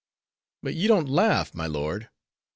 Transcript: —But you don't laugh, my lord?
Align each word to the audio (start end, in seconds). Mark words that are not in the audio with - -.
—But 0.63 0.73
you 0.73 0.87
don't 0.87 1.07
laugh, 1.09 1.53
my 1.53 1.67
lord? 1.67 2.09